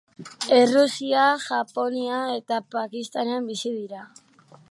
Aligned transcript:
Errusia, 0.59 1.25
Japonia 1.43 2.23
eta 2.39 2.59
Pakistanen 2.79 3.53
bizi 3.53 3.77
dira. 3.77 4.05